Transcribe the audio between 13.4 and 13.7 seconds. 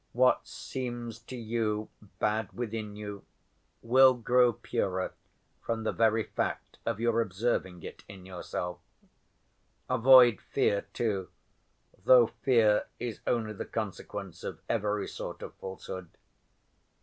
the